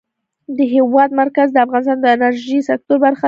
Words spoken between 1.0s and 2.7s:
مرکز د افغانستان د انرژۍ